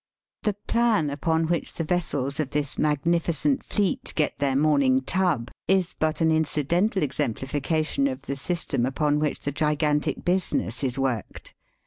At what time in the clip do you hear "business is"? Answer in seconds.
10.25-10.97